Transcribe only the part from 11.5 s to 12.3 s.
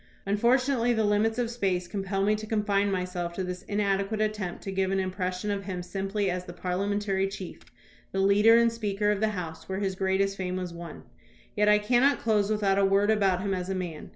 Yet I can not